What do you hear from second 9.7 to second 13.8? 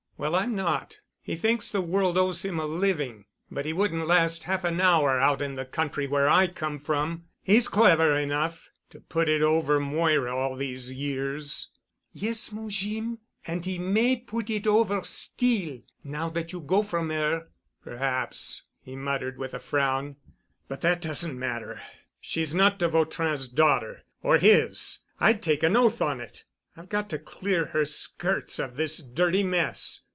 Moira all these years——" "Yes, mon Jeem. An' 'e